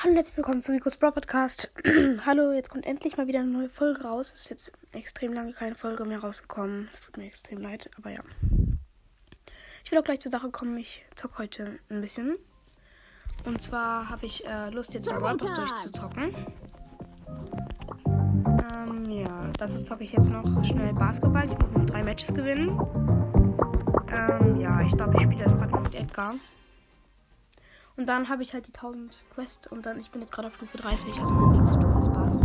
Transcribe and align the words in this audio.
Hallo 0.00 0.10
und 0.12 0.16
herzlich 0.16 0.36
willkommen 0.36 0.62
zu 0.62 0.70
Rico's 0.70 0.96
Bro 0.96 1.10
Podcast. 1.10 1.72
Hallo, 2.24 2.52
jetzt 2.52 2.70
kommt 2.70 2.86
endlich 2.86 3.16
mal 3.16 3.26
wieder 3.26 3.40
eine 3.40 3.50
neue 3.50 3.68
Folge 3.68 4.04
raus. 4.04 4.32
Es 4.32 4.42
ist 4.42 4.50
jetzt 4.50 4.72
extrem 4.92 5.32
lange 5.32 5.52
keine 5.52 5.74
Folge 5.74 6.04
mehr 6.04 6.20
rausgekommen. 6.20 6.88
Es 6.92 7.00
tut 7.00 7.16
mir 7.16 7.26
extrem 7.26 7.60
leid, 7.60 7.90
aber 7.98 8.10
ja. 8.10 8.20
Ich 9.82 9.90
will 9.90 9.98
auch 9.98 10.04
gleich 10.04 10.20
zur 10.20 10.30
Sache 10.30 10.50
kommen. 10.50 10.78
Ich 10.78 11.04
zocke 11.16 11.38
heute 11.38 11.80
ein 11.90 12.00
bisschen. 12.00 12.36
Und 13.44 13.60
zwar 13.60 14.08
habe 14.08 14.24
ich 14.24 14.46
äh, 14.46 14.70
Lust, 14.70 14.94
jetzt 14.94 15.10
World 15.10 15.40
Pass 15.40 15.52
durchzuzocken. 15.52 16.32
Ähm, 18.06 19.10
ja, 19.10 19.50
dazu 19.58 19.82
zocke 19.82 20.04
ich 20.04 20.12
jetzt 20.12 20.30
noch 20.30 20.64
schnell 20.64 20.92
Basketball. 20.92 21.50
Ich 21.50 21.58
muss 21.58 21.70
noch 21.72 21.86
drei 21.86 22.04
Matches 22.04 22.32
gewinnen. 22.32 22.68
Ähm, 24.12 24.60
ja, 24.60 24.80
ich 24.80 24.92
glaube, 24.92 25.16
ich 25.16 25.22
spiele 25.24 25.42
das 25.42 25.54
gerade 25.56 25.76
mit 25.80 25.94
Edgar. 25.96 26.34
Und 27.98 28.08
dann 28.08 28.28
habe 28.28 28.44
ich 28.44 28.54
halt 28.54 28.68
die 28.68 28.72
1000 28.72 29.12
Quest 29.34 29.72
und 29.72 29.84
dann, 29.84 29.98
ich 29.98 30.12
bin 30.12 30.20
jetzt 30.20 30.30
gerade 30.32 30.46
auf 30.46 30.54
Stufe 30.54 30.78
30, 30.78 31.18
also 31.20 31.32
meine 31.34 31.58
nächste 31.58 31.80
Stufe 31.80 31.98
ist 31.98 32.12
Bass. 32.12 32.40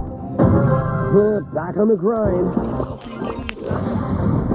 Back 1.53 1.77
on 1.77 1.89
the 1.91 1.95
grind. 1.95 2.55
Das 2.55 2.87
Opening 2.87 3.19
geben 3.19 3.45
mit 3.45 3.67
Bass. 3.67 4.52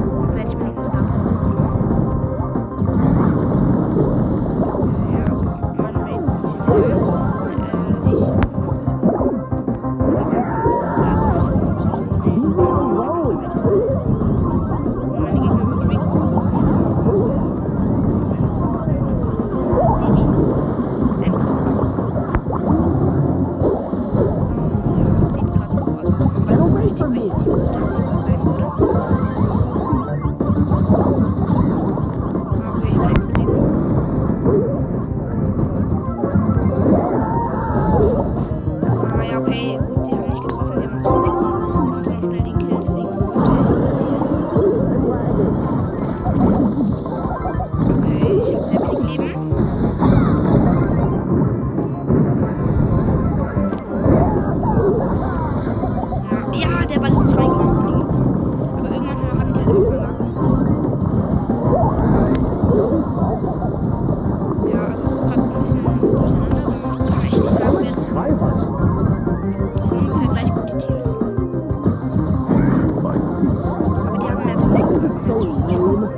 So 75.79 75.85
wir. 75.85 76.09
lame. 76.09 76.11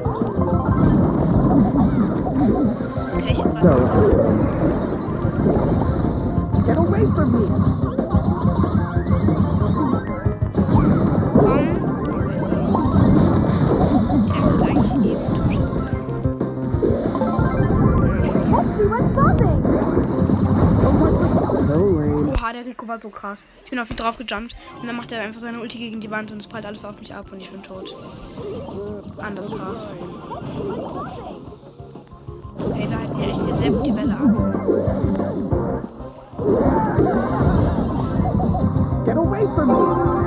Okay, 3.13 3.33
ich 3.33 3.45
hab 3.45 3.55
So. 3.63 3.69
grad 3.69 3.87
Get 6.67 6.79
away 6.79 7.05
from 7.15 7.33
me. 7.33 7.47
Der 22.61 22.71
Rico 22.71 22.87
war 22.87 22.99
so 22.99 23.09
krass. 23.09 23.45
Ich 23.65 23.71
bin 23.71 23.79
auf 23.79 23.91
ihn 23.91 23.97
drauf 23.97 24.19
gejumpt 24.19 24.55
und 24.81 24.87
dann 24.87 24.97
macht 24.97 25.13
er 25.13 25.23
einfach 25.23 25.41
seine 25.41 25.61
Ulti 25.61 25.79
gegen 25.79 26.01
die 26.01 26.11
Wand 26.11 26.31
und 26.31 26.41
es 26.41 26.47
prallt 26.47 26.67
alles 26.67 26.85
auf 26.85 27.01
mich 27.01 27.15
ab 27.15 27.27
und 27.33 27.41
ich 27.41 27.51
bin 27.51 27.63
tot. 27.63 27.95
Anders 29.19 29.51
krass. 29.51 29.95
Okay, 32.59 32.89
da 32.91 32.99
halten 32.99 33.19
wir 33.19 33.29
echt 33.29 33.41
jetzt 33.49 33.61
sehr 33.61 33.71
gut 33.71 33.87
die 33.87 33.97
Welle 33.97 34.13
ab. 34.13 34.21
Get 39.07 39.17
away 39.17 39.47
from 39.55 39.69
me. 39.69 40.20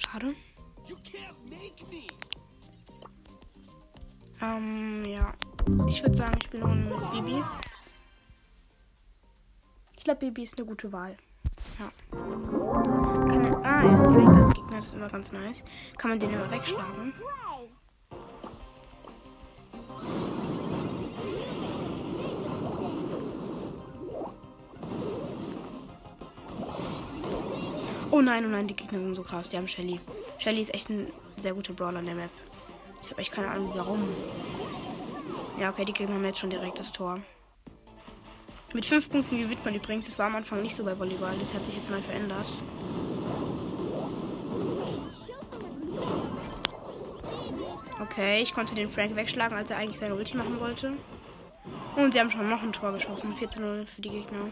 Schade. 0.00 0.34
Ähm, 4.40 5.04
ja. 5.04 5.34
Ich 5.88 6.02
würde 6.02 6.16
sagen, 6.16 6.38
ich 6.40 6.46
spiele 6.46 6.66
noch 6.66 6.74
mit 6.74 7.10
Bibi. 7.12 7.44
Ich 9.96 10.04
glaube, 10.04 10.20
Bibi 10.20 10.42
ist 10.44 10.58
eine 10.58 10.66
gute 10.66 10.90
Wahl. 10.92 11.16
Ja. 11.78 11.92
Kann 12.10 13.64
ah, 13.64 13.84
ja, 13.84 14.40
als 14.40 14.54
Gegner, 14.54 14.76
das 14.76 14.86
ist 14.86 14.94
immer 14.94 15.08
ganz 15.08 15.32
nice. 15.32 15.64
Kann 15.98 16.10
man 16.10 16.20
den 16.20 16.30
immer 16.30 16.50
wegschlagen. 16.50 17.12
Oh 28.20 28.22
nein, 28.22 28.44
oh 28.44 28.50
nein, 28.50 28.66
die 28.66 28.76
Gegner 28.76 29.00
sind 29.00 29.14
so 29.14 29.22
krass. 29.22 29.48
Die 29.48 29.56
haben 29.56 29.66
Shelly. 29.66 29.98
Shelly 30.36 30.60
ist 30.60 30.74
echt 30.74 30.90
ein 30.90 31.06
sehr 31.38 31.54
guter 31.54 31.72
Brawler 31.72 32.00
in 32.00 32.04
der 32.04 32.14
Map. 32.14 32.30
Ich 33.02 33.10
habe 33.10 33.18
echt 33.18 33.32
keine 33.32 33.48
Ahnung, 33.48 33.72
warum. 33.74 34.06
Ja, 35.58 35.70
okay, 35.70 35.86
die 35.86 35.94
Gegner 35.94 36.16
haben 36.16 36.24
jetzt 36.26 36.38
schon 36.38 36.50
direkt 36.50 36.78
das 36.78 36.92
Tor. 36.92 37.18
Mit 38.74 38.84
fünf 38.84 39.08
Punkten 39.08 39.38
gewinnt 39.38 39.64
man 39.64 39.74
übrigens. 39.74 40.04
Das 40.04 40.18
war 40.18 40.26
am 40.26 40.36
Anfang 40.36 40.60
nicht 40.60 40.76
so 40.76 40.84
bei 40.84 40.98
Volleyball. 40.98 41.34
Das 41.38 41.54
hat 41.54 41.64
sich 41.64 41.76
jetzt 41.76 41.90
neu 41.90 42.02
verändert. 42.02 42.46
Okay, 48.02 48.42
ich 48.42 48.52
konnte 48.52 48.74
den 48.74 48.90
Frank 48.90 49.16
wegschlagen, 49.16 49.56
als 49.56 49.70
er 49.70 49.78
eigentlich 49.78 49.98
seine 49.98 50.14
Ulti 50.14 50.36
machen 50.36 50.60
wollte. 50.60 50.92
Und 51.96 52.12
sie 52.12 52.20
haben 52.20 52.30
schon 52.30 52.50
noch 52.50 52.62
ein 52.62 52.74
Tor 52.74 52.92
geschossen. 52.92 53.32
14-0 53.40 53.86
für 53.86 54.02
die 54.02 54.10
Gegner. 54.10 54.50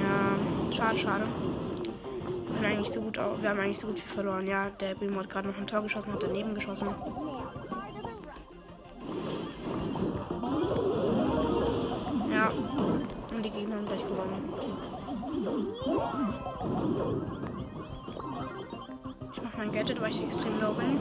Ja, 0.00 0.36
schade, 0.72 0.98
schade. 0.98 1.24
Wir, 2.46 2.54
können 2.54 2.64
eigentlich 2.64 2.90
so 2.90 3.00
gut, 3.00 3.16
wir 3.16 3.48
haben 3.48 3.60
eigentlich 3.60 3.78
so 3.78 3.86
gut 3.88 3.98
viel 3.98 4.12
verloren. 4.14 4.46
Ja, 4.46 4.70
der 4.70 4.94
Bimo 4.94 5.20
hat 5.20 5.30
gerade 5.30 5.48
noch 5.48 5.56
ein 5.56 5.66
Tor 5.66 5.82
geschossen, 5.82 6.12
hat 6.12 6.22
daneben 6.22 6.54
geschossen. 6.54 6.88
Ja, 12.30 12.50
und 13.30 13.42
die 13.42 13.50
Gegner 13.50 13.76
haben 13.76 13.86
gleich 13.86 14.02
gewonnen. 14.06 14.52
Ich 19.32 19.42
mach 19.42 19.56
mein 19.56 19.72
Gadget, 19.72 20.00
weil 20.00 20.10
ich 20.10 20.22
extrem 20.22 20.60
low 20.60 20.72
bin. 20.72 20.98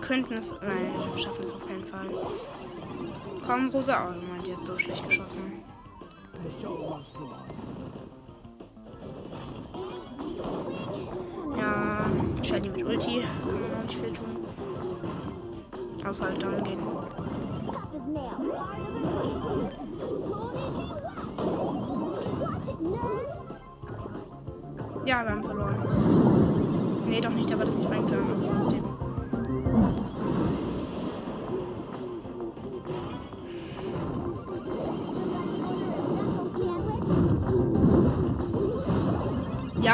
Könnten 0.00 0.34
es. 0.34 0.52
Nein, 0.62 0.94
wir 1.14 1.22
schaffen 1.22 1.44
es 1.44 1.52
auf 1.52 1.66
keinen 1.66 1.84
Fall. 1.84 2.08
Komm, 3.46 3.70
Rosa. 3.70 4.10
Oh, 4.10 4.42
die 4.44 4.54
hat 4.54 4.64
so 4.64 4.78
schlecht 4.78 5.06
geschossen. 5.08 5.67
Ja, 11.56 12.10
Shady 12.42 12.68
mit 12.68 12.84
Ulti. 12.84 13.22
Kann 13.22 13.60
man 13.60 13.74
auch 13.74 13.82
nicht 13.84 13.98
viel 13.98 14.12
tun. 14.12 14.46
Außer 16.06 16.24
halt 16.24 16.42
down 16.42 16.62
gehen. 16.64 16.78
Ja, 25.04 25.22
wir 25.24 25.30
haben 25.30 25.42
verloren. 25.42 26.27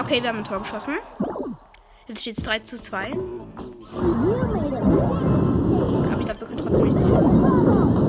Okay, 0.04 0.22
wir 0.22 0.28
haben 0.28 0.38
ein 0.38 0.44
Tor 0.44 0.58
geschossen. 0.60 0.94
Jetzt 2.08 2.20
steht 2.20 2.36
es 2.36 2.44
3 2.44 2.58
zu 2.60 2.80
2. 2.80 3.10
You 3.10 3.18
made 4.12 4.76
a 4.76 6.12
Aber 6.12 6.20
ich 6.20 6.26
glaube, 6.26 6.40
wir 6.40 6.46
können 6.46 6.58
trotzdem 6.58 6.84
nichts 6.88 7.04
tun. 7.04 8.03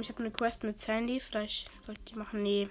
Ich 0.00 0.08
habe 0.08 0.20
eine 0.20 0.30
Quest 0.30 0.64
mit 0.64 0.80
Sandy. 0.80 1.20
Vielleicht 1.20 1.70
sollte 1.84 2.00
ich 2.04 2.12
die 2.12 2.18
machen. 2.18 2.42
Nee. 2.42 2.68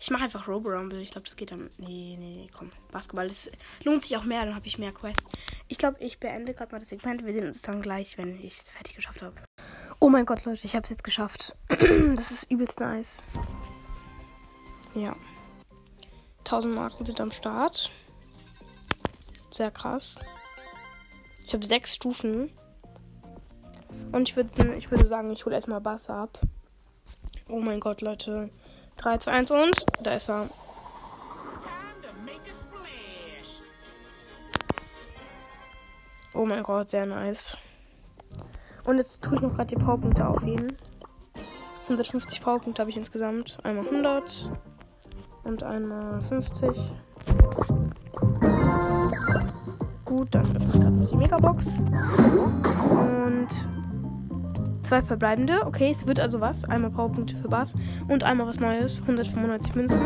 Ich 0.00 0.10
mache 0.10 0.24
einfach 0.24 0.48
Robo. 0.48 0.72
Ich 0.98 1.10
glaube, 1.10 1.26
das 1.26 1.36
geht 1.36 1.50
dann. 1.50 1.70
Nee, 1.78 2.16
nee, 2.18 2.36
nee, 2.36 2.50
komm. 2.52 2.70
Basketball, 2.90 3.28
das 3.28 3.50
lohnt 3.82 4.02
sich 4.02 4.16
auch 4.16 4.24
mehr. 4.24 4.44
Dann 4.44 4.54
habe 4.54 4.66
ich 4.66 4.78
mehr 4.78 4.92
Quest. 4.92 5.26
Ich 5.68 5.78
glaube, 5.78 5.98
ich 6.00 6.20
beende 6.20 6.54
gerade 6.54 6.72
mal 6.72 6.78
das 6.78 6.88
Segment. 6.88 7.24
Wir 7.24 7.32
sehen 7.32 7.46
uns 7.46 7.62
dann 7.62 7.82
gleich, 7.82 8.18
wenn 8.18 8.36
ich 8.42 8.58
es 8.58 8.70
fertig 8.70 8.96
geschafft 8.96 9.22
habe. 9.22 9.34
Oh 10.00 10.08
mein 10.08 10.26
Gott, 10.26 10.44
Leute, 10.44 10.64
ich 10.64 10.74
habe 10.74 10.84
es 10.84 10.90
jetzt 10.90 11.04
geschafft. 11.04 11.56
das 11.68 12.30
ist 12.30 12.50
übelst 12.50 12.80
nice. 12.80 13.24
Ja. 14.94 15.16
1000 16.40 16.74
Marken 16.74 17.06
sind 17.06 17.20
am 17.20 17.30
Start. 17.30 17.90
Sehr 19.50 19.70
krass. 19.70 20.20
Ich 21.46 21.54
habe 21.54 21.64
sechs 21.66 21.94
Stufen. 21.94 22.50
Und 24.12 24.28
ich 24.28 24.36
würde 24.36 24.74
ich 24.74 24.90
würde 24.90 25.06
sagen, 25.06 25.30
ich 25.30 25.44
hole 25.44 25.54
erstmal 25.54 25.80
Bass 25.80 26.10
ab. 26.10 26.38
Oh 27.48 27.60
mein 27.60 27.80
Gott, 27.80 28.00
Leute. 28.00 28.50
3, 28.98 29.18
2, 29.18 29.32
1 29.32 29.50
und 29.50 29.86
da 30.02 30.14
ist 30.14 30.28
er. 30.30 30.48
Oh 36.34 36.46
mein 36.46 36.62
Gott, 36.62 36.90
sehr 36.90 37.06
nice. 37.06 37.58
Und 38.84 38.96
jetzt 38.96 39.22
tue 39.22 39.34
ich 39.34 39.40
noch 39.40 39.54
gerade 39.54 39.74
die 39.74 39.82
Powerpunkte 39.82 40.26
aufheben. 40.26 40.76
150 41.84 42.42
Powerpunkte 42.42 42.80
habe 42.80 42.90
ich 42.90 42.96
insgesamt. 42.96 43.58
Einmal 43.64 43.86
100 43.86 44.50
und 45.44 45.62
einmal 45.62 46.20
50. 46.22 46.92
Gut, 50.04 50.34
dann 50.34 50.56
öffne 50.56 50.70
ich 50.72 50.80
gerade 50.80 51.06
die 51.06 51.16
Megabox. 51.16 51.78
Und 51.78 53.48
zwei 54.82 55.02
verbleibende. 55.02 55.66
Okay, 55.66 55.90
es 55.90 56.06
wird 56.06 56.20
also 56.20 56.40
was. 56.40 56.64
Einmal 56.64 56.90
Powerpunkte 56.90 57.36
für 57.36 57.48
Bass 57.48 57.74
und 58.08 58.24
einmal 58.24 58.46
was 58.46 58.60
Neues. 58.60 59.00
195 59.00 59.74
Münzen. 59.74 60.00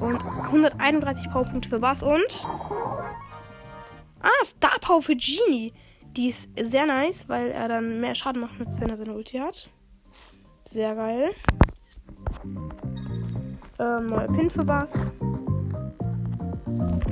Und 0.00 0.20
131 0.46 1.30
Powerpunkte 1.30 1.68
für 1.68 1.78
Bass 1.78 2.02
und. 2.02 2.46
Ah, 4.20 4.44
Star 4.44 4.78
Power 4.80 5.02
für 5.02 5.16
Genie. 5.16 5.72
Die 6.16 6.28
ist 6.28 6.50
sehr 6.60 6.86
nice, 6.86 7.28
weil 7.28 7.50
er 7.50 7.68
dann 7.68 8.00
mehr 8.00 8.14
Schaden 8.14 8.40
macht, 8.40 8.54
wenn 8.58 8.88
er 8.88 8.96
seine 8.96 9.14
Ulti 9.14 9.38
hat. 9.38 9.70
Sehr 10.64 10.94
geil. 10.94 11.30
Ähm, 13.78 14.06
neuer 14.06 14.28
Pin 14.28 14.48
für 14.48 14.64
Bass. 14.64 15.10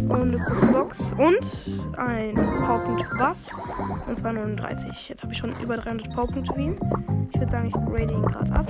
Und 0.08 0.12
eine 0.12 0.72
Box. 0.72 1.12
Und 1.14 1.96
ein 1.96 2.34
Powerpunkt 2.34 3.18
Bass. 3.18 3.50
Und 4.06 4.18
zwar 4.18 4.32
39. 4.32 5.08
Jetzt 5.08 5.22
habe 5.22 5.32
ich 5.32 5.38
schon 5.38 5.54
über 5.60 5.76
300 5.76 6.12
Powerpunkte 6.14 6.56
wie 6.56 6.64
ihn. 6.66 7.28
Ich 7.32 7.40
würde 7.40 7.50
sagen, 7.50 7.68
ich 7.68 7.72
grade 7.72 8.12
ihn 8.12 8.22
gerade 8.22 8.52
ab. 8.52 8.66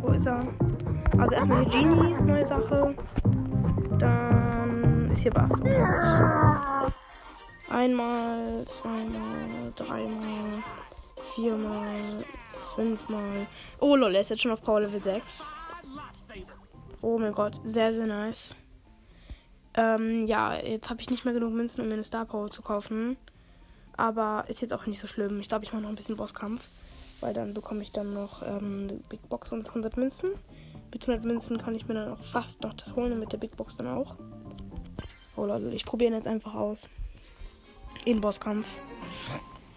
Wo 0.00 0.08
ist 0.12 0.26
er? 0.26 0.40
Also 1.18 1.34
erstmal 1.34 1.64
hier 1.64 1.80
Genie, 1.80 2.14
neue 2.22 2.46
Sache. 2.46 2.94
Dann 3.98 5.10
ist 5.10 5.22
hier 5.22 5.32
Bass. 5.32 5.52
Einmal, 7.70 8.64
zweimal, 8.66 9.72
dreimal, 9.76 10.62
viermal, 11.34 12.24
fünfmal. 12.74 13.46
Oh 13.80 13.94
lol, 13.96 14.14
er 14.14 14.22
ist 14.22 14.30
jetzt 14.30 14.42
schon 14.42 14.52
auf 14.52 14.62
Power 14.62 14.80
Level 14.80 15.02
6. 15.02 15.52
Oh 17.02 17.18
mein 17.18 17.32
Gott, 17.32 17.60
sehr, 17.64 17.92
sehr 17.92 18.06
nice. 18.06 18.56
Ähm, 19.78 20.26
ja, 20.26 20.56
jetzt 20.56 20.90
habe 20.90 21.00
ich 21.00 21.08
nicht 21.08 21.24
mehr 21.24 21.32
genug 21.32 21.52
Münzen, 21.52 21.82
um 21.82 21.86
mir 21.86 21.94
eine 21.94 22.02
Star 22.02 22.24
Power 22.24 22.50
zu 22.50 22.62
kaufen. 22.62 23.16
Aber 23.96 24.44
ist 24.48 24.60
jetzt 24.60 24.72
auch 24.72 24.86
nicht 24.86 24.98
so 24.98 25.06
schlimm. 25.06 25.38
Ich 25.38 25.48
glaube, 25.48 25.64
ich 25.64 25.72
mache 25.72 25.82
noch 25.82 25.88
ein 25.88 25.94
bisschen 25.94 26.16
Bosskampf. 26.16 26.62
Weil 27.20 27.32
dann 27.32 27.54
bekomme 27.54 27.82
ich 27.82 27.92
dann 27.92 28.12
noch 28.12 28.42
ähm, 28.42 28.88
eine 28.88 29.00
Big 29.08 29.28
Box 29.28 29.52
und 29.52 29.68
100 29.68 29.96
Münzen. 29.96 30.30
Mit 30.92 31.06
100 31.06 31.24
Münzen 31.24 31.58
kann 31.58 31.76
ich 31.76 31.86
mir 31.86 31.94
dann 31.94 32.12
auch 32.12 32.22
fast 32.22 32.60
noch 32.62 32.74
das 32.74 32.96
holen 32.96 33.12
und 33.12 33.20
mit 33.20 33.32
der 33.32 33.38
Big 33.38 33.56
Box 33.56 33.76
dann 33.76 33.86
auch. 33.86 34.16
Oh 35.36 35.46
Leute, 35.46 35.70
ich 35.70 35.84
probiere 35.84 36.10
ihn 36.10 36.16
jetzt 36.16 36.26
einfach 36.26 36.54
aus. 36.54 36.88
In 38.04 38.20
Bosskampf. 38.20 38.66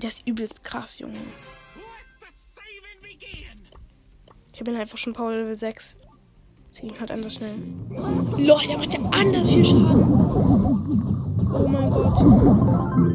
Der 0.02 0.10
ist 0.10 0.26
übelst 0.28 0.64
krass, 0.64 0.98
Junge. 0.98 1.20
Ich 4.52 4.60
habe 4.60 4.72
ihn 4.72 4.78
einfach 4.78 4.98
schon 4.98 5.14
Power 5.14 5.32
Level 5.32 5.56
6. 5.56 5.98
Das 6.72 6.80
ging 6.80 6.94
halt 6.98 7.12
anders 7.12 7.34
schnell. 7.34 7.56
Lol, 8.38 8.62
der 8.66 8.78
macht 8.78 8.94
ja 8.94 9.00
anders 9.12 9.50
viel 9.50 9.66
Schaden. 9.66 10.04
Oh 11.54 11.68
mein 11.68 11.90
Gott. 11.90 12.22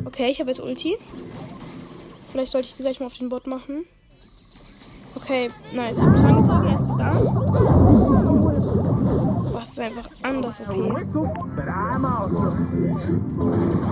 Okay, 0.05 0.31
ich 0.31 0.39
habe 0.41 0.51
jetzt 0.51 0.61
Ulti. 0.63 0.99
Vielleicht 2.31 2.53
sollte 2.53 2.69
ich 2.69 2.75
sie 2.75 2.83
gleich 2.83 3.01
mal 3.01 3.07
auf 3.07 3.15
den 3.15 3.31
Bot 3.31 3.47
machen. 3.47 3.87
Okay, 5.15 5.49
nice. 5.75 5.99
Hab 5.99 6.13
mich 6.13 6.21
angezogen, 6.21 6.67
er 6.67 6.75
ist 6.77 6.87
gestartet. 6.87 7.29
Was 9.55 9.69
ist 9.71 9.81
einfach 9.81 10.11
anders 10.23 10.61
okay. 10.61 10.93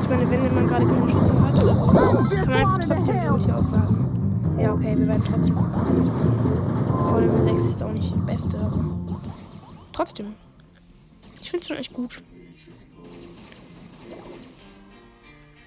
Ich 0.03 0.09
meine, 0.11 0.31
wenn 0.31 0.55
man 0.55 0.69
gerade 0.69 0.85
keine 0.85 1.09
Schüsse 1.09 1.33
hat 1.41 1.65
oder 1.65 1.75
so, 1.75 1.87
kann 1.87 2.29
man 2.29 2.53
einfach 2.53 2.81
trotzdem 2.81 3.19
die 3.19 3.29
Ulti 3.31 3.51
aufladen. 3.51 3.97
Ja, 4.59 4.75
okay, 4.75 4.95
wir 4.95 5.09
werden 5.09 5.23
trotzdem. 5.27 5.57
Aber 5.57 7.21
Level 7.23 7.45
6 7.45 7.65
ist 7.65 7.83
auch 7.83 7.93
nicht 7.93 8.15
das 8.15 8.27
Beste, 8.27 8.59
aber 8.59 9.04
trotzdem. 9.95 10.35
Ich 11.41 11.51
finde 11.51 11.63
es 11.63 11.69
schon 11.69 11.77
echt 11.77 11.93
gut. 11.93 12.23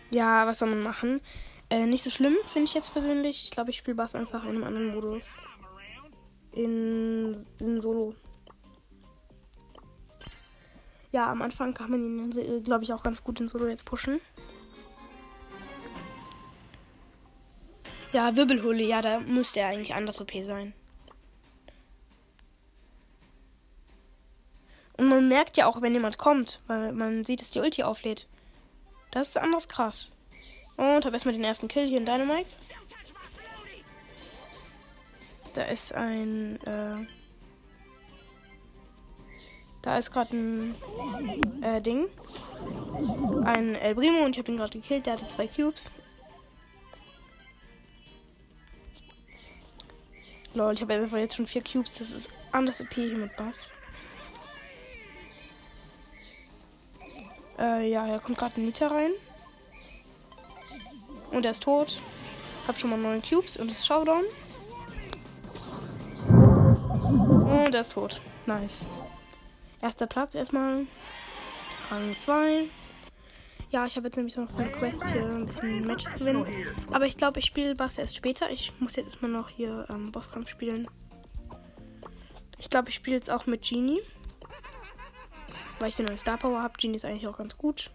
Ja, 0.10 0.48
was 0.48 0.60
soll 0.60 0.69
man 0.69 0.84
machen? 0.84 1.22
Äh, 1.69 1.86
nicht 1.86 2.03
so 2.03 2.10
schlimm, 2.10 2.36
finde 2.53 2.65
ich 2.65 2.74
jetzt 2.74 2.93
persönlich. 2.93 3.43
Ich 3.43 3.51
glaube, 3.51 3.72
ich 3.72 3.77
spiele 3.77 3.96
Bass 3.96 4.15
einfach 4.15 4.43
in 4.43 4.51
einem 4.51 4.63
anderen 4.63 4.93
Modus. 4.96 5.41
In, 6.53 7.46
in 7.60 7.81
Solo. 7.81 8.15
Ja, 11.12 11.29
am 11.31 11.41
Anfang 11.41 11.74
kann 11.74 11.91
man 11.91 12.29
ihn, 12.36 12.63
glaube 12.63 12.84
ich, 12.84 12.93
auch 12.93 13.03
ganz 13.03 13.24
gut 13.24 13.39
in 13.39 13.48
Solo 13.48 13.67
jetzt 13.67 13.86
pushen. 13.86 14.22
Ja, 18.13 18.36
Wirbelhole, 18.36 18.84
ja, 18.84 19.01
da 19.01 19.19
müsste 19.19 19.60
er 19.60 19.67
eigentlich 19.67 19.93
anders 19.93 20.22
OP 20.22 20.31
sein. 20.41 20.74
Und 24.98 25.10
man 25.10 25.27
merkt 25.27 25.58
ja 25.58 25.68
auch, 25.68 25.82
wenn 25.82 25.94
jemand 25.94 26.18
kommt, 26.18 26.60
weil 26.68 26.92
man 26.92 27.24
sieht, 27.24 27.42
dass 27.42 27.51
die 27.51 27.60
Ulti 27.60 27.84
auflädt. 27.84 28.27
Das 29.12 29.30
ist 29.30 29.38
anders 29.38 29.70
krass. 29.70 30.12
Und 30.75 31.06
habe 31.06 31.16
erstmal 31.16 31.34
den 31.34 31.44
ersten 31.44 31.68
Kill 31.68 31.88
hier 31.88 32.00
in 32.00 32.06
Dynamite. 32.06 32.50
Da 35.54 35.63
ist 35.63 35.94
ein. 35.94 36.62
Äh, 36.63 37.08
da 39.82 39.98
ist 39.98 40.12
gerade 40.12 40.36
ein 40.36 40.75
äh, 41.63 41.82
Ding. 41.82 42.08
Ein 43.44 43.75
El 43.75 43.96
Primo 43.96 44.25
und 44.25 44.36
ich 44.36 44.39
habe 44.39 44.51
ihn 44.51 44.58
gerade 44.58 44.80
gekillt. 44.80 45.06
Der 45.06 45.13
hatte 45.13 45.27
zwei 45.27 45.48
Cubes. 45.48 45.92
Lol, 50.54 50.74
ich 50.74 50.82
habe 50.82 50.96
einfach 50.96 51.18
jetzt 51.18 51.36
schon 51.36 51.48
vier 51.48 51.63
Cubes. 51.63 51.98
Das 51.98 52.12
ist 52.12 52.30
anders 52.51 52.82
OP 52.82 52.94
hier 52.94 53.16
mit 53.16 53.36
Bass. 53.36 53.72
Äh, 57.60 57.90
ja, 57.90 58.08
er 58.08 58.20
kommt 58.20 58.38
gerade 58.38 58.56
in 58.58 58.66
Nita 58.66 58.88
rein. 58.88 59.12
Und 61.32 61.46
er 61.46 61.52
ist 61.52 61.64
tot. 61.64 62.02
Hab 62.68 62.78
schon 62.78 62.90
mal 62.90 63.00
neun 63.00 63.22
Cubes 63.22 63.58
und 63.58 63.72
ist 63.72 63.86
Showdown. 63.86 64.24
Und 66.28 67.74
er 67.74 67.80
ist 67.80 67.94
tot. 67.94 68.22
Nice. 68.46 68.88
Erster 69.82 70.08
Platz 70.08 70.36
erstmal. 70.36 70.86
Rang 71.90 72.16
2. 72.16 72.66
Ja, 73.70 73.86
ich 73.86 73.98
habe 73.98 74.08
jetzt 74.08 74.16
nämlich 74.16 74.36
noch 74.38 74.50
so 74.50 74.60
eine 74.60 74.72
Quest 74.72 75.04
hier 75.10 75.26
ein 75.26 75.46
bisschen 75.46 75.86
Matches 75.86 76.14
gewinnen. 76.14 76.46
Aber 76.92 77.06
ich 77.06 77.18
glaube, 77.18 77.40
ich 77.40 77.46
spiele 77.46 77.76
Bass 77.76 77.98
erst 77.98 78.16
später. 78.16 78.50
Ich 78.50 78.72
muss 78.80 78.96
jetzt 78.96 79.08
erstmal 79.08 79.32
noch 79.32 79.50
hier 79.50 79.86
ähm, 79.90 80.12
Bosskampf 80.12 80.50
spielen. 80.50 80.88
Ich 82.58 82.70
glaube, 82.70 82.90
ich 82.90 82.96
spiele 82.96 83.18
jetzt 83.18 83.30
auch 83.30 83.46
mit 83.46 83.68
Genie. 83.68 84.02
Weil 85.79 85.89
ich 85.89 85.96
den 85.96 86.05
neuen 86.05 86.17
Star 86.17 86.38
Power 86.38 86.62
habe. 86.62 86.77
Genie 86.77 86.96
ist 86.96 87.05
eigentlich 87.05 87.27
auch 87.27 87.38
ganz 87.38 87.57
gut. 87.57 87.91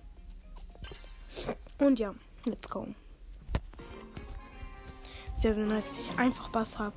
Und 1.78 1.98
ja, 1.98 2.14
let's 2.44 2.68
go. 2.68 2.86
Sehr, 5.34 5.54
sehr 5.54 5.64
nice, 5.64 5.86
dass 5.88 6.08
ich 6.08 6.18
einfach 6.18 6.48
Bass 6.50 6.78
habe. 6.78 6.94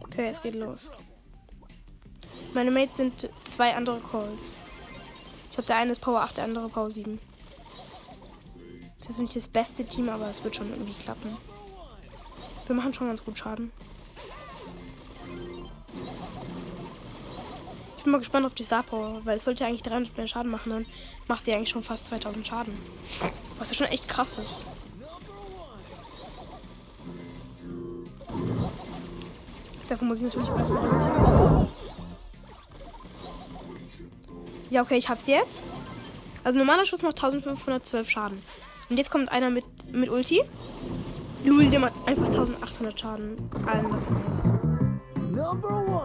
Okay, 0.00 0.28
es 0.28 0.40
geht 0.40 0.54
los. 0.54 0.92
Meine 2.54 2.70
Mates 2.70 2.96
sind 2.96 3.28
zwei 3.44 3.74
andere 3.74 4.00
Calls. 4.00 4.62
Ich 5.46 5.52
glaube, 5.52 5.66
der 5.66 5.76
eine 5.76 5.92
ist 5.92 6.00
Power 6.00 6.22
8, 6.22 6.36
der 6.36 6.44
andere 6.44 6.68
Power 6.68 6.90
7. 6.90 7.18
Das 8.98 9.10
ist 9.10 9.18
nicht 9.18 9.36
das 9.36 9.48
beste 9.48 9.84
Team, 9.84 10.08
aber 10.08 10.30
es 10.30 10.42
wird 10.44 10.56
schon 10.56 10.70
irgendwie 10.70 10.94
klappen. 10.94 11.36
Wir 12.66 12.76
machen 12.76 12.94
schon 12.94 13.08
ganz 13.08 13.24
gut 13.24 13.38
Schaden. 13.38 13.72
Bin 18.08 18.12
mal 18.12 18.18
gespannt 18.18 18.46
auf 18.46 18.54
die 18.54 18.64
Star 18.64 18.82
Power, 18.82 19.20
weil 19.24 19.36
es 19.36 19.44
sollte 19.44 19.64
ja 19.64 19.68
eigentlich 19.68 19.82
300 19.82 20.16
mehr 20.16 20.26
Schaden 20.26 20.50
machen. 20.50 20.70
Dann 20.70 20.86
macht 21.26 21.44
sie 21.44 21.52
eigentlich 21.52 21.68
schon 21.68 21.82
fast 21.82 22.06
2000 22.06 22.46
Schaden. 22.46 22.72
Was 23.58 23.68
ja 23.68 23.74
schon 23.74 23.86
echt 23.88 24.08
krass 24.08 24.38
ist. 24.38 24.64
Dafür 29.88 30.08
muss 30.08 30.18
ich 30.18 30.24
natürlich 30.24 30.48
weiter. 30.48 31.68
Ja, 34.70 34.82
okay, 34.82 34.96
ich 34.96 35.08
hab's 35.08 35.26
jetzt. 35.26 35.62
Also 36.44 36.58
normaler 36.58 36.86
Schuss 36.86 37.02
macht 37.02 37.16
1512 37.16 38.08
Schaden. 38.08 38.42
Und 38.88 38.96
jetzt 38.96 39.10
kommt 39.10 39.30
einer 39.30 39.50
mit, 39.50 39.64
mit 39.92 40.08
Ulti. 40.08 40.42
Lul, 41.44 41.68
der 41.68 41.80
macht 41.80 41.92
einfach 42.06 42.26
1800 42.26 42.98
Schaden. 42.98 43.50
Allen 43.66 43.90
nice. 43.90 44.08
Number 44.08 44.80
one. 44.80 44.87
Ja, 45.38 45.52
genau, 45.52 46.02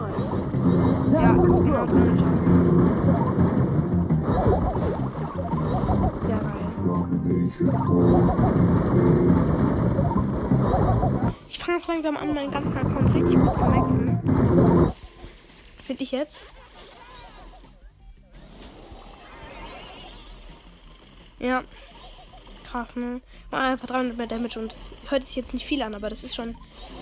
1800 1.11 2.19
Schaden. 2.19 2.53
Sehr 6.21 6.37
geil. 6.37 6.69
Ich 11.49 11.57
fange 11.57 11.77
auch 11.81 11.87
langsam 11.87 12.17
an, 12.17 12.33
meinen 12.35 12.51
ganzen 12.51 12.77
Account 12.77 13.15
richtig 13.15 13.39
gut 13.39 13.57
zu 13.57 13.65
maxen. 13.65 14.93
Finde 15.83 16.03
ich 16.03 16.11
jetzt. 16.11 16.43
Ja. 21.39 21.63
Krass, 22.65 22.95
ne? 22.95 23.21
Mal 23.49 23.71
einfach 23.71 23.87
300 23.87 24.15
mehr 24.15 24.27
Damage 24.27 24.59
und 24.59 24.71
das 24.71 24.93
hört 25.09 25.23
sich 25.23 25.35
jetzt 25.37 25.53
nicht 25.53 25.65
viel 25.65 25.81
an, 25.81 25.95
aber 25.95 26.11
das 26.11 26.23
ist 26.23 26.35
schon 26.35 26.55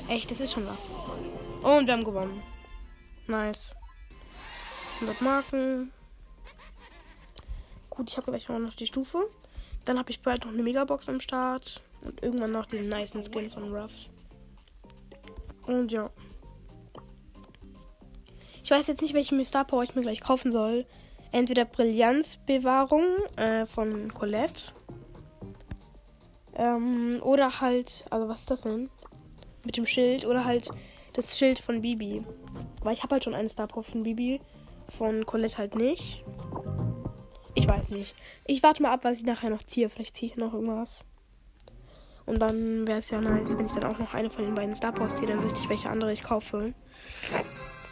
echt, 0.07 0.31
das 0.31 0.39
ist 0.39 0.53
schon 0.53 0.65
was. 0.65 0.93
Und 1.61 1.85
wir 1.85 1.93
haben 1.93 2.03
gewonnen. 2.03 2.41
Nice. 3.27 3.75
100 4.95 5.21
Marken. 5.21 5.91
Gut, 7.89 8.09
ich 8.09 8.17
habe 8.17 8.31
gleich 8.31 8.49
auch 8.49 8.57
noch 8.57 8.73
die 8.73 8.87
Stufe. 8.87 9.29
Dann 9.85 9.99
habe 9.99 10.11
ich 10.11 10.21
bald 10.21 10.45
noch 10.45 10.51
eine 10.51 10.63
Megabox 10.63 11.07
am 11.07 11.19
Start. 11.21 11.81
Und 12.01 12.23
irgendwann 12.23 12.51
noch 12.51 12.65
diesen 12.65 12.89
nice 12.89 13.11
Skin 13.11 13.51
von 13.51 13.75
Ruffs. 13.75 14.09
Und 15.67 15.91
ja. 15.91 16.09
Ich 18.63 18.71
weiß 18.71 18.87
jetzt 18.87 19.01
nicht, 19.01 19.13
welchen 19.13 19.43
Star 19.45 19.65
Power 19.65 19.83
ich 19.83 19.93
mir 19.93 20.01
gleich 20.01 20.21
kaufen 20.21 20.51
soll. 20.51 20.85
Entweder 21.31 21.65
Brillanzbewahrung 21.65 23.05
äh, 23.35 23.67
von 23.67 24.11
Colette. 24.13 24.73
Ähm, 26.55 27.19
oder 27.21 27.61
halt, 27.61 28.05
also 28.09 28.27
was 28.27 28.39
ist 28.39 28.51
das 28.51 28.61
denn? 28.61 28.89
Mit 29.63 29.77
dem 29.77 29.85
Schild. 29.85 30.25
Oder 30.25 30.43
halt 30.43 30.71
das 31.13 31.37
Schild 31.37 31.59
von 31.59 31.81
Bibi. 31.81 32.23
Weil 32.81 32.93
ich 32.93 33.03
habe 33.03 33.13
halt 33.13 33.23
schon 33.23 33.35
einen 33.35 33.49
Star 33.49 33.67
Power 33.67 33.83
von 33.83 34.03
Bibi. 34.03 34.41
Von 34.97 35.25
Colette 35.25 35.57
halt 35.57 35.75
nicht. 35.75 36.23
Ich 37.53 37.67
weiß 37.67 37.89
nicht. 37.89 38.15
Ich 38.45 38.63
warte 38.63 38.81
mal 38.81 38.93
ab, 38.93 39.01
was 39.03 39.17
ich 39.17 39.25
nachher 39.25 39.49
noch 39.49 39.63
ziehe. 39.63 39.89
Vielleicht 39.89 40.15
ziehe 40.15 40.31
ich 40.31 40.37
noch 40.37 40.53
irgendwas. 40.53 41.05
Und 42.25 42.41
dann 42.41 42.87
wäre 42.87 42.99
es 42.99 43.09
ja 43.09 43.19
nice, 43.19 43.57
wenn 43.57 43.65
ich 43.65 43.73
dann 43.73 43.83
auch 43.83 43.99
noch 43.99 44.13
eine 44.13 44.29
von 44.29 44.45
den 44.45 44.55
beiden 44.55 44.75
Star 44.75 44.91
Powers 44.91 45.15
ziehe. 45.15 45.27
Dann 45.27 45.43
wüsste 45.43 45.59
ich, 45.59 45.69
welche 45.69 45.89
andere 45.89 46.13
ich 46.13 46.23
kaufe. 46.23 46.73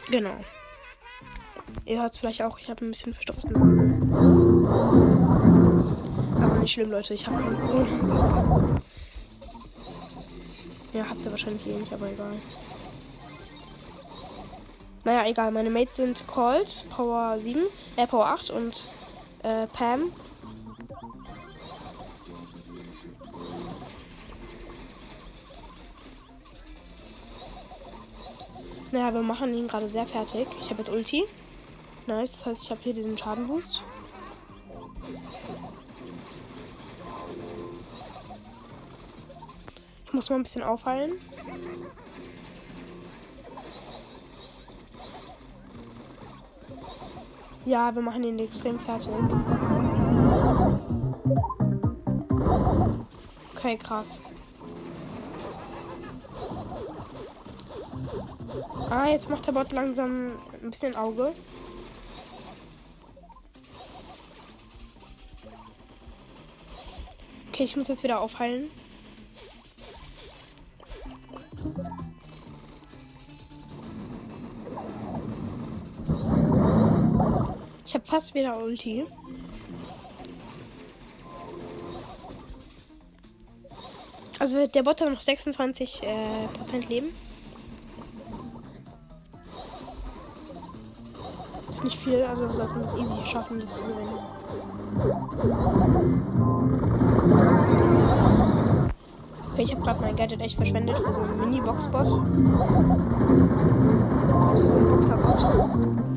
Genau. 0.09 0.35
Ihr 1.85 2.01
hört 2.01 2.13
es 2.13 2.19
vielleicht 2.19 2.41
auch, 2.41 2.57
ich 2.59 2.69
habe 2.69 2.85
ein 2.85 2.91
bisschen 2.91 3.13
verstopfte 3.13 3.51
Nase. 3.51 3.81
Also 6.41 6.55
nicht 6.55 6.73
schlimm, 6.73 6.91
Leute. 6.91 7.13
Ich 7.13 7.27
habe. 7.27 8.81
Ja, 10.93 11.07
habt 11.07 11.25
ihr 11.25 11.31
wahrscheinlich 11.31 11.67
eh 11.67 11.73
nicht, 11.73 11.93
aber 11.93 12.11
egal. 12.11 12.37
Naja, 15.09 15.27
egal. 15.27 15.49
Meine 15.49 15.71
Mates 15.71 15.95
sind 15.95 16.27
Colt, 16.27 16.85
Power 16.91 17.39
7, 17.39 17.63
äh, 17.95 18.05
Power 18.05 18.27
8 18.27 18.51
und 18.51 18.85
äh, 19.41 19.65
Pam. 19.65 20.11
Naja, 28.91 29.11
wir 29.11 29.23
machen 29.23 29.51
ihn 29.55 29.67
gerade 29.67 29.89
sehr 29.89 30.05
fertig. 30.05 30.47
Ich 30.61 30.69
habe 30.69 30.83
jetzt 30.83 30.91
Ulti. 30.91 31.25
Nice, 32.05 32.33
das 32.33 32.45
heißt, 32.45 32.63
ich 32.65 32.69
habe 32.69 32.81
hier 32.83 32.93
diesen 32.93 33.17
Schadenboost. 33.17 33.81
Ich 40.05 40.13
muss 40.13 40.29
mal 40.29 40.35
ein 40.35 40.43
bisschen 40.43 40.61
aufheilen. 40.61 41.13
Ja, 47.69 47.93
wir 47.93 48.01
machen 48.01 48.23
ihn 48.23 48.39
extrem 48.39 48.79
fertig. 48.79 49.11
Okay, 53.55 53.77
krass. 53.77 54.19
Ah, 58.89 59.09
jetzt 59.09 59.29
macht 59.29 59.45
der 59.45 59.51
Bot 59.51 59.71
langsam 59.71 60.31
ein 60.63 60.71
bisschen 60.71 60.95
Auge. 60.95 61.35
Okay, 67.49 67.65
ich 67.65 67.77
muss 67.77 67.87
jetzt 67.87 68.01
wieder 68.01 68.19
aufheilen. 68.19 68.71
Ich 77.89 77.95
habe 77.95 78.05
fast 78.05 78.35
wieder 78.35 78.55
Ulti. 78.55 79.03
Also 84.37 84.67
der 84.67 84.83
Bot 84.83 85.01
hat 85.01 85.09
noch 85.09 85.19
26 85.19 86.03
äh, 86.03 86.47
Prozent 86.55 86.87
Leben. 86.87 87.07
Ist 91.67 91.83
nicht 91.83 91.97
viel, 91.97 92.21
also 92.21 92.43
wir 92.43 92.49
sollten 92.51 92.79
es 92.81 92.93
easy 92.93 93.25
schaffen, 93.25 93.59
das 93.59 93.77
zu 93.77 93.83
gewinnen. 93.85 94.19
Okay, 99.51 99.63
ich 99.63 99.71
habe 99.71 99.81
gerade 99.81 100.01
mein 100.01 100.15
Gadget 100.15 100.41
echt 100.41 100.57
verschwendet 100.57 100.95
für 100.95 101.11
so 101.11 101.21
einen 101.21 101.39
Mini-Box-Bot. 101.39 102.05
Also 104.47 104.61
für 104.61 104.69
so 104.69 104.75
einen 104.75 104.89
Boxerbot. 104.89 106.08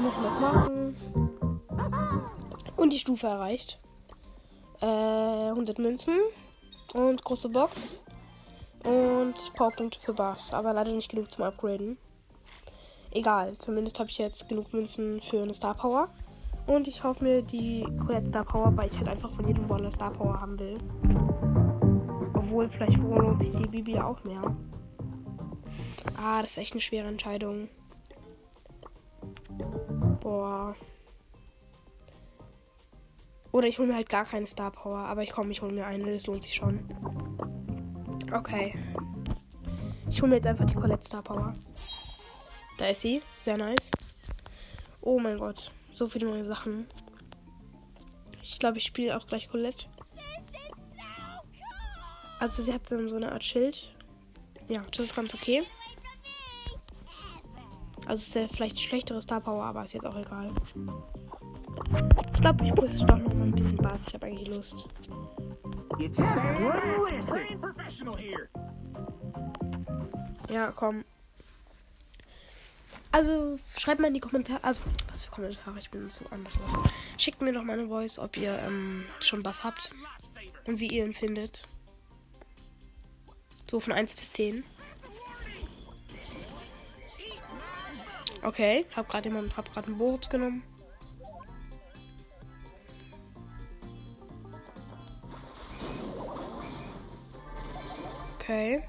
Dann 0.00 0.08
noch 0.08 0.22
noch 0.22 0.40
machen. 0.40 0.96
Und 2.76 2.90
die 2.90 2.98
Stufe 2.98 3.26
erreicht. 3.26 3.80
Äh, 4.80 4.86
100 4.86 5.78
Münzen. 5.78 6.14
Und 6.94 7.22
große 7.22 7.50
Box. 7.50 8.02
Und 8.82 9.34
Powerpunkte 9.54 10.00
für 10.00 10.14
Bass. 10.14 10.54
Aber 10.54 10.72
leider 10.72 10.92
nicht 10.92 11.10
genug 11.10 11.30
zum 11.30 11.44
Upgraden. 11.44 11.98
Egal, 13.10 13.58
zumindest 13.58 13.98
habe 13.98 14.08
ich 14.08 14.16
jetzt 14.16 14.48
genug 14.48 14.72
Münzen 14.72 15.20
für 15.20 15.42
eine 15.42 15.52
Star 15.52 15.74
Power. 15.74 16.08
Und 16.66 16.88
ich 16.88 17.04
hoffe 17.04 17.24
mir 17.24 17.42
die 17.42 17.86
Colette 18.06 18.28
Star 18.28 18.44
Power, 18.44 18.74
weil 18.76 18.90
ich 18.90 18.96
halt 18.96 19.08
einfach 19.08 19.30
von 19.32 19.46
jedem 19.46 19.66
Brawler 19.66 19.90
Star 19.90 20.12
Power 20.12 20.40
haben 20.40 20.58
will. 20.58 20.78
Obwohl, 22.32 22.70
vielleicht 22.70 22.96
lohnt 22.96 23.40
sich 23.40 23.52
die 23.52 23.66
Bibi 23.66 23.98
auch 23.98 24.22
mehr. 24.24 24.40
Ah, 26.16 26.40
das 26.40 26.52
ist 26.52 26.58
echt 26.58 26.72
eine 26.72 26.80
schwere 26.80 27.08
Entscheidung. 27.08 27.68
Boah. 30.30 30.76
Oder 33.50 33.66
ich 33.66 33.80
hole 33.80 33.88
mir 33.88 33.96
halt 33.96 34.08
gar 34.08 34.24
keine 34.24 34.46
Star 34.46 34.70
Power. 34.70 34.98
Aber 34.98 35.24
ich 35.24 35.30
komme, 35.30 35.50
ich 35.50 35.60
hole 35.60 35.72
mir 35.72 35.84
eine. 35.84 36.12
Das 36.14 36.28
lohnt 36.28 36.44
sich 36.44 36.54
schon. 36.54 36.88
Okay. 38.32 38.78
Ich 40.08 40.22
hole 40.22 40.28
mir 40.28 40.36
jetzt 40.36 40.46
einfach 40.46 40.66
die 40.66 40.74
Colette 40.74 41.04
Star 41.04 41.24
Power. 41.24 41.52
Da 42.78 42.90
ist 42.90 43.00
sie. 43.00 43.22
Sehr 43.40 43.56
nice. 43.56 43.90
Oh 45.00 45.18
mein 45.18 45.36
Gott. 45.36 45.72
So 45.94 46.06
viele 46.06 46.26
neue 46.26 46.46
Sachen. 46.46 46.86
Ich 48.40 48.60
glaube, 48.60 48.78
ich 48.78 48.84
spiele 48.84 49.16
auch 49.16 49.26
gleich 49.26 49.48
Colette. 49.48 49.86
Also 52.38 52.62
sie 52.62 52.72
hat 52.72 52.88
dann 52.88 53.08
so 53.08 53.16
eine 53.16 53.32
Art 53.32 53.42
Schild. 53.42 53.92
Ja, 54.68 54.84
das 54.92 55.06
ist 55.06 55.16
ganz 55.16 55.34
okay. 55.34 55.64
Also 58.10 58.22
ist 58.22 58.34
ja 58.34 58.48
vielleicht 58.48 58.80
schlechtere 58.80 59.22
Star 59.22 59.40
Power, 59.40 59.62
aber 59.62 59.84
ist 59.84 59.92
jetzt 59.92 60.04
auch 60.04 60.16
egal. 60.16 60.50
Ich 62.34 62.40
glaube, 62.40 62.64
ich 62.64 62.74
muss 62.74 62.98
doch 63.06 63.18
noch 63.18 63.32
mal 63.32 63.44
ein 63.44 63.52
bisschen 63.52 63.76
Bass. 63.76 64.00
Ich 64.08 64.14
habe 64.14 64.26
eigentlich 64.26 64.48
Lust. 64.48 64.88
Ja, 70.48 70.72
komm. 70.74 71.04
Also, 73.12 73.60
schreibt 73.78 74.00
mal 74.00 74.08
in 74.08 74.14
die 74.14 74.20
Kommentare. 74.20 74.64
Also, 74.64 74.82
was 75.08 75.26
für 75.26 75.30
Kommentare? 75.30 75.78
Ich 75.78 75.92
bin 75.92 76.10
so 76.10 76.24
anders. 76.32 76.54
Schickt 77.16 77.40
mir 77.42 77.52
doch 77.52 77.62
mal 77.62 77.78
eine 77.78 77.86
Voice, 77.86 78.18
ob 78.18 78.36
ihr 78.36 78.58
ähm, 78.58 79.04
schon 79.20 79.44
Bass 79.44 79.62
habt. 79.62 79.92
Und 80.66 80.80
wie 80.80 80.88
ihr 80.88 81.04
ihn 81.04 81.14
findet. 81.14 81.68
So 83.70 83.78
von 83.78 83.92
1 83.92 84.14
bis 84.14 84.32
10. 84.32 84.64
Okay, 88.42 88.86
hab 88.96 89.08
gerade 89.08 89.28
jemanden, 89.28 89.54
hab 89.56 89.70
gerade 89.72 89.88
einen 89.88 89.98
Bohups 89.98 90.30
genommen. 90.30 90.62
Okay. 98.38 98.82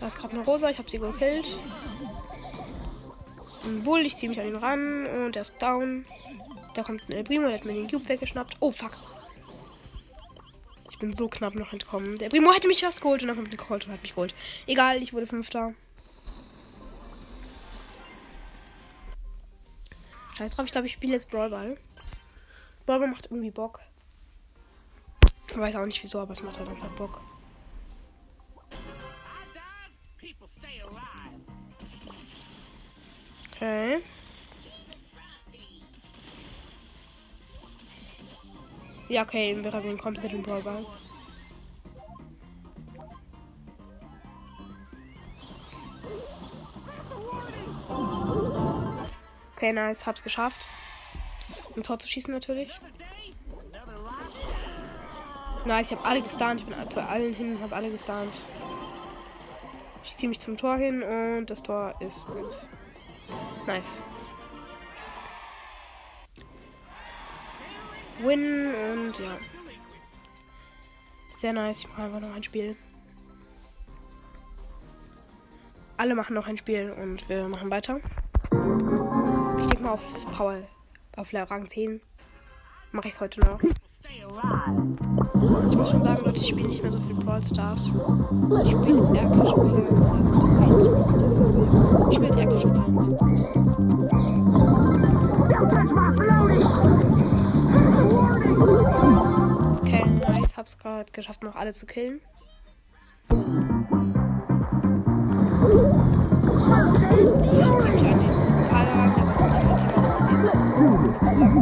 Da 0.00 0.06
ist 0.06 0.18
gerade 0.18 0.34
eine 0.34 0.44
Rosa, 0.44 0.70
ich 0.70 0.78
habe 0.78 0.90
sie 0.90 0.98
gekillt. 0.98 1.46
Ein 3.64 3.84
Bull, 3.84 4.00
ich 4.00 4.16
ziehe 4.16 4.28
mich 4.28 4.40
an 4.40 4.48
ihn 4.48 4.56
ran 4.56 5.06
und 5.06 5.36
er 5.36 5.42
ist 5.42 5.54
down. 5.62 6.04
Da 6.74 6.82
kommt 6.82 7.08
ein 7.08 7.12
El 7.12 7.24
Primo, 7.24 7.46
der 7.46 7.58
hat 7.58 7.64
mir 7.64 7.74
den 7.74 7.88
Cube 7.88 8.08
weggeschnappt. 8.08 8.56
Oh 8.58 8.72
fuck. 8.72 8.96
Bin 11.02 11.16
so 11.16 11.26
knapp 11.26 11.56
noch 11.56 11.72
entkommen. 11.72 12.16
Der 12.18 12.28
Primo 12.28 12.52
hätte 12.52 12.68
mich 12.68 12.80
fast 12.80 13.00
geholt 13.00 13.22
und 13.22 13.26
dann 13.26 13.36
kommt 13.36 13.50
ein 13.50 13.56
Colt 13.56 13.86
und 13.86 13.92
hat 13.92 14.02
mich 14.02 14.14
geholt. 14.14 14.32
Egal, 14.68 15.02
ich 15.02 15.12
wurde 15.12 15.26
Fünfter. 15.26 15.74
Scheiß 20.38 20.52
drauf, 20.52 20.66
ich 20.66 20.70
glaube, 20.70 20.86
ich 20.86 20.92
spiele 20.92 21.14
jetzt 21.14 21.28
Brawlball. 21.28 21.76
Brawlball 22.86 23.08
macht 23.08 23.26
irgendwie 23.32 23.50
Bock. 23.50 23.80
Ich 25.48 25.56
weiß 25.56 25.74
auch 25.74 25.86
nicht 25.86 26.00
wieso, 26.04 26.20
aber 26.20 26.34
es 26.34 26.42
macht 26.44 26.60
halt 26.60 26.68
einfach 26.68 26.90
Bock. 26.90 27.20
Okay. 33.50 34.02
Ja, 39.12 39.24
okay, 39.24 39.62
wir 39.62 39.74
rasieren 39.74 39.98
komplett 39.98 40.32
den 40.32 40.42
Brawlball. 40.42 40.86
Okay, 49.54 49.74
nice, 49.74 50.06
hab's 50.06 50.22
geschafft. 50.22 50.66
Ein 51.76 51.82
Tor 51.82 51.98
zu 51.98 52.08
schießen 52.08 52.32
natürlich. 52.32 52.72
Nice, 55.66 55.90
ich 55.90 55.98
hab 55.98 56.06
alle 56.06 56.22
gestunt. 56.22 56.60
Ich 56.60 56.66
bin 56.66 56.90
zu 56.90 57.02
allen 57.06 57.34
hin 57.34 57.56
und 57.56 57.62
hab 57.62 57.74
alle 57.74 57.90
gestunt. 57.90 58.32
Ich 60.04 60.16
ziehe 60.16 60.30
mich 60.30 60.40
zum 60.40 60.56
Tor 60.56 60.78
hin 60.78 61.02
und 61.02 61.50
das 61.50 61.62
Tor 61.62 61.94
ist 62.00 62.26
meins. 62.30 62.70
Nice. 63.66 64.02
Win 68.24 68.74
und 68.74 69.18
ja. 69.18 69.36
Sehr 71.36 71.52
nice. 71.52 71.80
Ich 71.80 71.88
mache 71.88 72.02
einfach 72.02 72.20
noch 72.20 72.34
ein 72.34 72.42
Spiel. 72.42 72.76
Alle 75.96 76.14
machen 76.14 76.34
noch 76.34 76.46
ein 76.46 76.56
Spiel 76.56 76.90
und 76.90 77.28
wir 77.28 77.48
machen 77.48 77.70
weiter. 77.70 78.00
Ich 79.58 79.66
denke 79.66 79.82
mal 79.82 79.92
auf 79.92 80.00
Power, 80.36 80.58
auf 81.16 81.32
Rang 81.32 81.68
10 81.68 82.00
mache 82.92 83.08
ich 83.08 83.14
es 83.14 83.20
heute 83.20 83.40
noch. 83.40 83.60
Ich 83.62 83.70
muss 85.76 85.90
schon 85.90 86.04
sagen, 86.04 86.24
Leute, 86.24 86.38
ich 86.38 86.48
spiele 86.48 86.68
nicht 86.68 86.82
mehr 86.82 86.92
so 86.92 86.98
viel 87.00 87.14
Brawl 87.16 87.44
Stars. 87.44 87.90
Ich 88.64 88.70
spiele 88.70 88.98
jetzt 88.98 89.14
eher 89.14 89.28
Clash 89.30 89.52
of 89.52 89.60
Clans. 89.60 89.88
Ich 92.10 92.16
spiele 92.16 92.38
eher 92.38 92.46
Clash 92.46 92.64
of 92.64 92.72
Clans. 96.16 96.91
Hab's 100.62 100.78
gerade 100.78 101.10
geschafft, 101.10 101.42
noch 101.42 101.56
alle 101.56 101.72
zu 101.72 101.86
killen. 101.86 102.20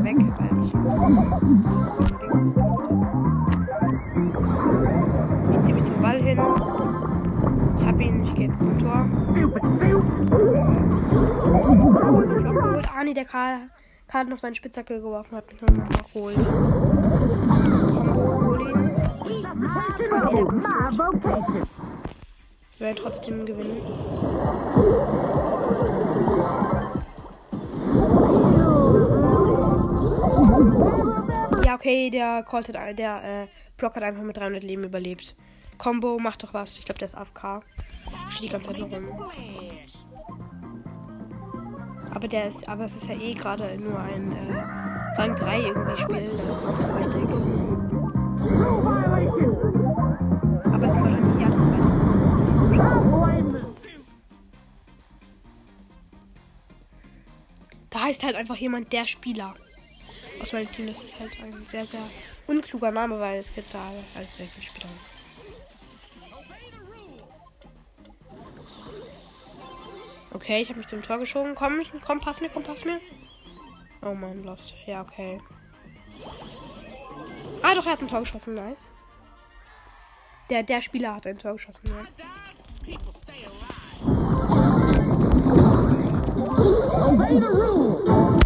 Weg, 0.03 0.19
weil 0.37 0.53
ich 0.61 0.75
Ich 5.55 5.65
zieh 5.65 5.73
mich 5.73 5.85
zum 5.85 6.03
Ball 6.03 6.21
hin. 6.21 6.39
Ich 7.79 7.87
hab 7.87 8.01
ihn, 8.01 8.25
ich 8.25 8.35
gehe 8.35 8.49
jetzt 8.49 8.63
zum 8.63 8.79
Tor. 8.79 9.09
Stupid. 9.31 9.63
Ah, 12.95 13.03
nee, 13.03 13.15
der 13.15 13.25
Karl, 13.25 13.71
Karl 14.09 14.25
hat 14.25 14.29
noch 14.29 14.37
seine 14.37 14.57
Spitzhacke 14.57 15.01
geworfen, 15.01 15.37
hat 15.37 15.51
mich 15.51 15.63
nochmal 15.63 15.89
geholt. 16.13 16.37
Combo, 18.11 18.45
hol 18.45 18.61
ihn. 18.61 18.90
Wir 22.79 22.87
werden 22.87 22.97
trotzdem 23.01 23.47
gewinnen. 23.47 23.77
Ja, 31.65 31.75
okay, 31.75 32.11
der 32.11 32.43
Colt 32.43 32.69
hat, 32.69 32.99
der 32.99 33.23
äh, 33.23 33.47
Block 33.77 33.95
hat 33.95 34.03
einfach 34.03 34.23
mit 34.23 34.37
300 34.37 34.65
Leben 34.65 34.83
überlebt. 34.85 35.37
Combo, 35.79 36.19
macht 36.19 36.43
doch 36.43 36.53
was. 36.53 36.77
Ich 36.79 36.85
glaube, 36.85 36.99
der 36.99 37.07
ist 37.07 37.17
AFK. 37.17 37.63
Steht 38.31 38.45
die 38.45 38.49
ganze 38.49 38.69
Zeit 38.69 38.79
nur 38.79 38.89
rum. 38.89 39.31
Aber 42.13 42.27
der 42.27 42.49
ist, 42.49 42.69
aber 42.69 42.87
es 42.87 42.97
ist 42.97 43.09
ja 43.09 43.15
eh 43.15 43.35
gerade 43.35 43.79
nur 43.79 44.01
ein 44.01 44.33
äh, 44.33 45.17
Rang 45.21 45.37
3 45.37 45.61
irgendwie 45.61 45.97
Spiel. 46.03 46.25
Das 46.25 46.57
ist 46.57 46.65
noch 46.65 46.81
so 46.81 46.93
richtig. 46.95 47.23
Aber 49.31 50.87
es 50.87 50.93
sind 50.93 51.03
wahrscheinlich 51.03 51.41
eh 51.41 51.45
alles 51.45 51.65
zweite. 51.67 51.91
Suit. 53.81 54.05
Da 57.91 58.01
heißt 58.03 58.23
halt 58.23 58.37
einfach 58.37 58.57
jemand 58.57 58.93
der 58.93 59.07
Spieler 59.07 59.55
aus 60.41 60.53
meinem 60.53 60.71
Team. 60.73 60.87
Das 60.87 61.03
ist 61.03 61.19
halt 61.21 61.33
ein 61.43 61.67
sehr, 61.71 61.85
sehr 61.85 62.03
unkluger 62.47 62.91
Name, 62.91 63.21
weil 63.21 63.41
es 63.41 63.55
gibt 63.55 63.73
da 63.75 63.91
halt 64.15 64.31
sehr 64.33 64.47
viele 64.47 64.67
Spieler. 64.67 64.89
Okay, 70.33 70.63
ich 70.63 70.69
habe 70.69 70.79
mich 70.79 70.89
zum 70.89 71.03
Tor 71.03 71.19
geschoben. 71.19 71.55
Komm, 71.55 71.83
komm, 72.05 72.21
pass 72.21 72.41
mir, 72.41 72.49
komm, 72.49 72.63
pass 72.63 72.85
mir. 72.85 73.01
Oh 74.03 74.15
mein 74.15 74.43
Lost. 74.45 74.75
Ja, 74.87 75.03
okay. 75.03 75.41
Ah, 77.63 77.75
doch, 77.75 77.85
er 77.85 77.93
hat 77.93 78.01
ein 78.01 78.09
Tor 78.09 78.21
geschossen. 78.21 78.55
Nice. 78.55 78.91
Der, 80.51 80.63
der 80.65 80.83
Spieler 80.83 81.15
hat 81.15 81.27
ein 81.27 81.39
Tor 81.39 81.53
geschossen. 81.53 81.89
Ja. 81.89 82.05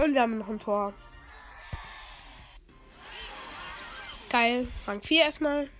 Und 0.05 0.15
wir 0.15 0.21
haben 0.21 0.39
noch 0.39 0.49
ein 0.49 0.61
Tor. 0.61 0.93
Geil. 4.29 4.69
Rang 4.87 5.01
4 5.01 5.23
erstmal. 5.23 5.71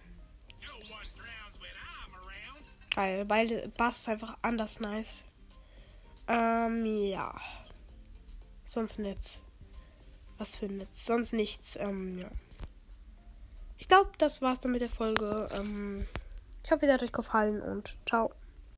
Geil. 2.95 3.25
Beide 3.27 3.69
Bass 3.77 3.99
ist 3.99 4.09
einfach 4.09 4.39
anders 4.41 4.81
nice. 4.81 5.25
Ähm, 6.27 6.87
ja. 6.87 7.35
Sonst 8.65 8.99
nichts. 8.99 9.43
Was 10.39 10.57
für 10.57 10.67
ein 10.67 10.79
Netz? 10.79 11.05
Sonst 11.05 11.33
nichts. 11.33 11.77
Ähm, 11.77 12.19
ja. 12.19 12.31
Ich 13.79 13.89
glaube, 13.89 14.11
das 14.19 14.41
war's 14.43 14.61
dann 14.61 14.73
mit 14.73 14.83
der 14.83 14.89
Folge. 14.89 15.49
Ähm, 15.59 16.05
ich 16.63 16.71
hoffe, 16.71 16.87
sie 16.87 16.93
hat 16.93 17.03
euch 17.03 17.13
gefallen 17.13 17.61
und 17.61 17.97
ciao. 18.07 18.33